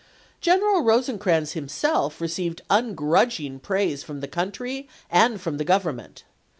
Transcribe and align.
General 0.39 0.81
Eosecrans 0.81 1.51
himself 1.51 2.19
received 2.19 2.63
ungrudging 2.71 3.59
praise 3.59 4.01
from 4.01 4.19
the 4.19 4.27
country 4.27 4.89
and 5.11 5.39
from 5.39 5.57
the 5.57 5.63
Government. 5.63 6.23